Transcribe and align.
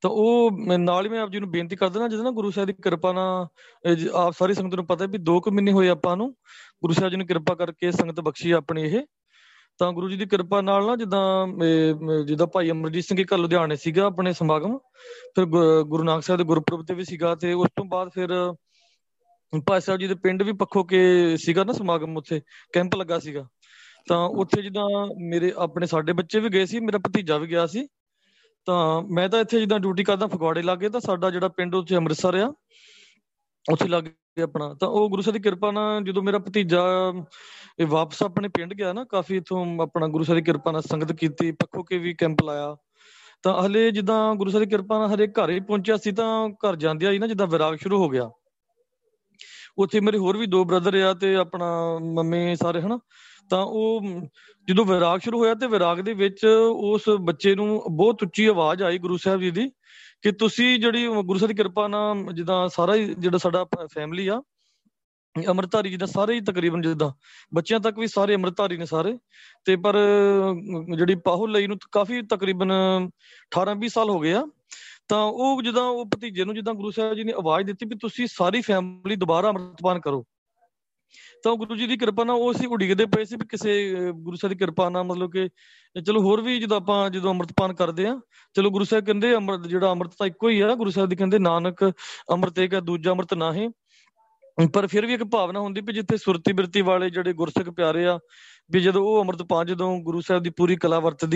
ਤਾਂ 0.00 0.10
ਉਹ 0.10 0.50
ਮੈਂ 0.50 0.78
ਨਾਲ 0.78 1.04
ਹੀ 1.04 1.10
ਮੈਂ 1.10 1.20
ਆਪ 1.20 1.30
ਜੀ 1.30 1.40
ਨੂੰ 1.40 1.50
ਬੇਨਤੀ 1.50 1.76
ਕਰਦਾ 1.76 2.00
ਨਾ 2.00 2.08
ਜਦੋਂ 2.08 2.24
ਨਾ 2.24 2.30
ਗੁਰੂ 2.30 2.50
ਸਾਹਿਬ 2.50 2.66
ਦੀ 2.66 2.72
ਕਿਰਪਾ 2.72 3.12
ਨਾਲ 3.12 3.46
ਇਹ 3.90 3.96
ਜ- 3.96 4.08
ਆਪ 4.08 4.34
ਸਾਰੀ 4.38 4.54
ਸੰਗਤ 4.54 4.74
ਨੂੰ 4.74 4.86
ਪਤਾ 4.86 5.04
ਹੈ 5.04 5.10
ਵੀ 5.10 5.18
2 5.18 5.40
ਕੁ 5.40 5.50
ਮਹੀਨੇ 5.50 5.72
ਹੋਏ 5.72 5.88
ਆਪਾਂ 5.88 6.16
ਨੂੰ 6.16 6.32
ਗੁਰੂ 6.82 6.92
ਸਾਹਿਬ 6.92 7.10
ਜੀ 7.10 7.16
ਨੇ 7.16 7.24
ਕਿਰਪਾ 7.24 7.54
ਕਰਕੇ 7.54 7.92
ਸੰਗਤ 7.92 8.20
ਬਖਸ਼ੀ 8.20 8.50
ਆਪਣੀ 8.50 8.82
ਇਹ। 8.82 9.00
ਤਾਂ 9.78 9.92
ਗੁਰੂ 9.92 10.08
ਜੀ 10.08 10.16
ਦੀ 10.16 10.26
ਕਿਰਪਾ 10.26 10.60
ਨਾਲ 10.60 10.86
ਨਾ 10.86 10.96
ਜਿੱਦਾਂ 10.96 11.46
ਇਹ, 11.64 11.94
ਮ- 11.94 12.26
ਜਿੱਦਾਂ 12.26 12.46
ਭਾਈ 12.46 12.70
ਅਮਰਜੀਤ 12.70 13.04
ਸਿੰਘ 13.04 13.18
ਜੀ 13.18 13.24
ਕੱਲ 13.24 13.40
ਲੁਧਿਆਣੇ 13.40 13.76
ਸੀਗਾ 13.76 14.06
ਆਪਣੇ 14.06 14.32
ਸਮਾਗਮ 14.32 14.78
ਫਿਰ 15.34 15.44
ਗੁ- 15.44 15.84
ਗੁਰੂ 15.84 16.02
ਨਾਨਕ 16.04 16.22
ਸਾਹਿਬ 16.22 16.38
ਦੇ 16.38 16.44
ਗੁਰਪੁਰਬ 16.44 16.84
ਤੇ 16.86 16.94
ਵੀ 16.94 17.04
ਸੀਗਾ 17.04 17.34
ਤੇ 17.34 17.52
ਉਸ 17.52 17.68
ਤੋਂ 17.76 17.84
ਬਾਅਦ 17.84 18.08
ਫਿਰ 18.14 18.54
ਭਾਈ 19.66 19.80
ਸਾਹਿਬ 19.80 20.00
ਜੀ 20.00 20.06
ਦੇ 20.06 20.14
ਪਿੰਡ 20.14 20.42
ਵੀ 20.42 20.52
ਪੱਖੋ 20.52 20.84
ਕੇ 20.84 21.36
ਸੀਗਾ 21.36 21.64
ਨਾ 21.64 21.72
ਸਮਾਗਮ 21.72 22.16
ਉੱਥੇ 22.16 22.40
ਕੈਂਪ 22.72 22.96
ਲੱਗਾ 22.96 23.18
ਸੀਗਾ। 23.18 23.48
ਤਾਂ 24.08 24.28
ਉੱਥੇ 24.28 24.62
ਜਿੱਦਾਂ 24.62 25.08
ਮੇਰੇ 25.28 25.52
ਆਪਣੇ 25.56 25.86
ਸਾਡੇ 25.86 26.12
ਬੱਚੇ 26.12 26.40
ਵੀ 26.40 26.48
ਗਏ 26.48 26.66
ਸੀ 26.66 26.80
ਮੇਰਾ 26.80 26.98
ਭਤੀਜਾ 26.98 27.38
ਵੀ 27.38 27.46
ਗਿਆ 27.46 27.66
ਸੀ। 27.66 27.88
ਤਾਂ 28.66 29.02
ਮੈਂ 29.02 29.28
ਤਾਂ 29.28 29.40
ਇੱਥੇ 29.40 29.60
ਜਿੱਦਾਂ 29.60 29.80
ਡਿਊਟੀ 29.80 30.04
ਕਰਦਾ, 30.04 30.26
ਫਗਵਾੜੇ 30.26 30.62
ਲਾਗੇ, 30.62 30.88
ਤਾਂ 30.88 31.00
ਸਾਡਾ 31.00 31.30
ਜਿਹੜਾ 31.30 31.48
ਪਿੰਡ 31.48 31.74
ਉੱਥੇ 31.74 31.96
ਅੰਮ੍ਰਿਤਸਰ 31.96 32.34
ਆ, 32.34 32.52
ਉੱਥੇ 33.72 33.88
ਲੱਗੇ 33.88 34.42
ਆਪਣਾ। 34.42 34.74
ਤਾਂ 34.74 34.88
ਉਹ 34.88 35.08
ਗੁਰੂ 35.10 35.22
ਸਾਹਿਬ 35.22 35.36
ਦੀ 35.36 35.42
ਕਿਰਪਾ 35.42 35.70
ਨਾਲ 35.70 36.04
ਜਦੋਂ 36.04 36.22
ਮੇਰਾ 36.22 36.38
ਭਤੀਜਾ, 36.38 37.12
ਇਹ 37.80 37.86
ਵਾਪਸ 37.86 38.22
ਆਪਣੇ 38.22 38.48
ਪਿੰਡ 38.48 38.74
ਗਿਆ 38.74 38.92
ਨਾ, 38.92 39.04
ਕਾਫੀ 39.04 39.36
ਇਥੋਂ 39.36 39.82
ਆਪਣਾ 39.82 40.06
ਗੁਰੂ 40.06 40.24
ਸਾਹਿਬ 40.24 40.38
ਦੀ 40.38 40.44
ਕਿਰਪਾ 40.44 40.72
ਨਾਲ 40.72 40.82
ਸੰਗਤ 40.82 41.12
ਕੀਤੀ, 41.12 41.52
ਪੱਖੋ 41.52 41.82
ਕੇ 41.82 41.98
ਵੀ 41.98 42.14
ਕੈਂਪ 42.14 42.42
ਲਾਇਆ। 42.42 42.76
ਤਾਂ 43.42 43.62
ਹਲੇ 43.62 43.90
ਜਿੱਦਾਂ 43.90 44.34
ਗੁਰੂ 44.34 44.50
ਸਾਹਿਬ 44.50 44.64
ਦੀ 44.64 44.70
ਕਿਰਪਾ 44.70 44.98
ਨਾਲ 44.98 45.14
ਹਰੇ 45.14 45.26
ਘਰ 45.26 45.50
ਹੀ 45.50 45.60
ਪਹੁੰਚਿਆ 45.60 45.96
ਸੀ, 45.96 46.12
ਤਾਂ 46.12 46.48
ਘਰ 46.48 46.76
ਜਾਂਦਿਆਂ 46.76 47.12
ਹੀ 47.12 47.18
ਨਾ 47.18 47.26
ਜਿੱਦਾਂ 47.26 47.46
ਵਿਰਾਗ 47.46 47.76
ਸ਼ੁਰੂ 47.76 48.02
ਹੋ 48.02 48.08
ਗਿਆ। 48.08 48.30
ਉੱਥੇ 49.78 50.00
ਮੇਰੇ 50.00 50.18
ਹੋਰ 50.18 50.36
ਵੀ 50.36 50.46
ਦੋ 50.46 50.64
ਬ੍ਰਦਰ 50.64 51.02
ਆ 51.02 51.14
ਤੇ 51.14 51.36
ਆਪਣਾ 51.36 51.98
ਮੰਮੀ 51.98 52.56
ਸਾਰੇ 52.56 52.80
ਹਨਾ? 52.80 52.98
ਤਾਂ 53.50 53.62
ਉਹ 53.62 54.00
ਮ, 54.00 54.26
ਜਦੋਂ 54.68 54.84
ਵਿਰਾਗ 54.84 55.20
ਸ਼ੁਰੂ 55.20 55.38
ਹੋਇਆ 55.38 55.54
ਤੇ 55.54 55.66
ਵਿਰਾਗ 55.66 55.98
ਦੇ 55.98 56.12
ਵਿੱਚ 56.12 56.46
ਉਸ 56.74 57.02
ਬੱਚੇ 57.20 57.54
ਨੂੰ 57.54 57.82
ਬਹੁਤ 57.90 58.22
ਉੱਚੀ 58.22 58.46
ਆਵਾਜ਼ 58.46 58.82
ਆਈ 58.82 58.98
ਗੁਰੂ 58.98 59.16
ਸਾਹਿਬ 59.16 59.40
ਜੀ 59.40 59.50
ਦੀ 59.50 59.70
ਕਿ 60.22 60.32
ਤੁਸੀਂ 60.32 60.78
ਜਿਹੜੀ 60.80 61.06
ਗੁਰੂ 61.06 61.38
ਸਾਹਿਬ 61.38 61.48
ਦੀ 61.48 61.54
ਕਿਰਪਾ 61.54 61.88
ਨਾਲ 61.88 62.32
ਜਿੱਦਾਂ 62.34 62.68
ਸਾਰਾ 62.68 62.94
ਹੀ 62.94 63.14
ਜਿਹੜਾ 63.18 63.38
ਸਾਡਾ 63.38 63.66
ਫੈਮਿਲੀ 63.94 64.28
ਆ 64.28 64.42
ਅੰਮ੍ਰਿਤਧਾਰੀ 65.48 65.90
ਜਿੱਦਾਂ 65.90 66.08
ਸਾਰੇ 66.08 66.34
ਹੀ 66.34 66.40
ਤਕਰੀਬਨ 66.40 66.82
ਜਿੱਦਾਂ 66.82 67.10
ਬੱਚਿਆਂ 67.54 67.80
ਤੱਕ 67.80 67.98
ਵੀ 67.98 68.06
ਸਾਰੇ 68.06 68.34
ਅੰਮ੍ਰਿਤਧਾਰੀ 68.34 68.76
ਨੇ 68.76 68.86
ਸਾਰੇ। 68.86 69.18
ਤੇ 69.64 69.76
ਪਰ 69.76 69.96
ਅਮ, 70.50 70.96
ਜਿਹੜੀ 70.96 71.14
ਪਾਹੁਲ 71.14 71.52
ਲਈ 71.52 71.66
ਨੂੰ 71.66 71.76
ਕਾਫੀ 71.92 72.22
ਤਕਰੀਬਨ 72.22 72.72
18 73.50 73.74
20 73.78 73.88
ਸਾਲ 73.88 74.10
ਹੋ 74.10 74.18
ਗਏ 74.18 74.32
ਆ। 74.32 74.46
ਤਾਂ 75.10 75.22
ਉਹ 75.22 75.62
ਜਿੱਦਾਂ 75.62 75.82
ਉਹ 75.82 76.04
ਭਤੀਜੇ 76.06 76.44
ਨੂੰ 76.44 76.54
ਜਿੱਦਾਂ 76.54 76.74
ਗੁਰੂ 76.74 76.90
ਸਾਹਿਬ 76.90 77.14
ਜੀ 77.14 77.24
ਨੇ 77.24 77.32
ਆਵਾਜ਼ 77.32 77.66
ਦਿੱਤੀ 77.66 77.86
ਵੀ 77.86 77.94
ਤੁਸੀਂ 78.00 78.26
ਸਾਰੀ 78.26 78.60
ਫੈਮਿਲੀ 78.60 79.16
ਦੁਬਾਰਾ 79.16 79.48
ਅੰਮ੍ਰਿਤਪਾਨ 79.48 80.00
ਕਰੋ। 80.00 80.24
ਤਾਂ 81.44 81.54
ਗੁਰੂ 81.56 81.76
ਜੀ 81.76 81.86
ਦੀ 81.86 81.96
ਕਿਰਪਾ 81.96 82.24
ਨਾਲ 82.24 82.36
ਉਹ 82.36 82.52
ਅਸੀਂ 82.52 82.68
ਉਡੀਕਦੇ 82.68 83.06
ਪਏ 83.06 83.24
ਸੀ 83.24 83.36
ਵੀ 83.36 83.46
ਕਿਸੇ 83.46 83.94
ਅਹ, 83.94 84.12
ਗੁਰੂ 84.12 84.36
ਸਾਹਿਬ 84.36 84.52
ਦੀ 84.52 84.58
ਕਿਰਪਾ 84.58 84.88
ਨਾਲ 84.88 85.04
ਮਤਲਬ 85.04 85.32
ਕਿ 85.32 85.48
ਚਲੋ 86.06 86.22
ਹੋਰ 86.22 86.40
ਵੀ 86.40 86.58
ਜਦੋਂ 86.60 86.76
ਆਪਾਂ 86.76 87.10
ਜਦੋਂ 87.10 87.30
ਅੰਮ੍ਰਿਤਪਾਨ 87.30 87.74
ਕਰਦੇ 87.74 88.06
ਆ 88.06 88.20
ਚਲੋ 88.54 88.70
ਗੁਰੂ 88.70 88.84
ਸਾਹਿਬ 88.84 89.04
ਕਹਿੰਦੇ 89.04 89.34
ਅੰਮ੍ਰਿਤ 89.34 89.60
ਜਿਹੜਾ 89.60 89.90
ਅੰਮ੍ਰਿਤ 89.90 90.12
ਤਾਂ 90.18 90.26
ਇੱਕੋ 90.26 90.48
ਹੀ 90.48 90.60
ਆ 90.60 90.74
ਗੁਰੂ 90.74 90.90
ਸਾਹਿਬ 90.90 91.08
ਦੀ 91.08 91.16
ਕਹਿੰਦੇ 91.16 91.38
ਨਾਨਕ 91.38 91.84
ਅੰਮ੍ਰਿਤ 92.32 92.58
ਇੱਕ 92.58 92.74
ਹੈ 92.74 92.80
ਦੂਜਾ 92.80 93.10
ਅੰਮ੍ਰਿਤ 93.10 93.34
ਨਾਹੀਂ 93.34 93.70
ਪਰ 94.74 94.86
ਫਿਰ 94.86 95.06
ਵੀ 95.06 95.14
ਇੱਕ 95.14 95.24
ਭਾਵਨਾ 95.24 95.60
ਹੁੰਦੀ 95.60 95.80
ਵੀ 95.80 95.92
ਜਿੱਥੇ 95.92 96.16
ਸੁਰਤੀ 96.16 96.52
ਬਿਰਤੀ 96.52 96.80
ਵਾਲੇ 96.80 97.10
ਜਿਹੜੇ 97.10 97.32
ਗੁਰਸਿੱਖ 97.32 97.70
ਪਿਆਰੇ 97.70 98.06
ਆ 98.06 98.18
ਵੀ 98.70 98.80
ਜਦੋਂ 98.80 99.02
ਉਹ 99.02 99.20
ਅੰਮ੍ਰਿਤਪਾਨ 99.20 99.66
ਜਦੋਂ 99.66 99.98
ਗੁਰੂ 100.00 100.20
ਸਾਹਿਬ 100.20 100.42
ਦੀ 100.42 100.50
ਪੂਰੀ 100.50 100.76
ਕਲਾ 100.76 101.00
ਵਰਤਦੀ 101.00 101.28